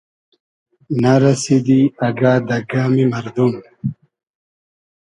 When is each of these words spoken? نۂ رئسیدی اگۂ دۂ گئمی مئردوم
نۂ 1.01 1.13
رئسیدی 1.23 1.81
اگۂ 2.07 2.33
دۂ 2.47 2.57
گئمی 2.69 3.05
مئردوم 3.11 3.53